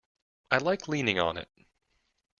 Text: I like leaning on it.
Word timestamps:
I 0.49 0.57
like 0.57 0.87
leaning 0.87 1.19
on 1.19 1.37
it. 1.37 1.47